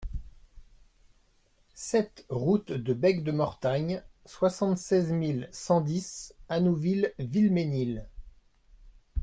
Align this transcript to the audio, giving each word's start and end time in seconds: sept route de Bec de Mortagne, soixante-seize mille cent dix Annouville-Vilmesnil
sept 1.75 2.25
route 2.29 2.71
de 2.71 2.95
Bec 2.95 3.23
de 3.23 3.31
Mortagne, 3.31 4.01
soixante-seize 4.25 5.11
mille 5.11 5.47
cent 5.51 5.79
dix 5.79 6.33
Annouville-Vilmesnil 6.49 8.07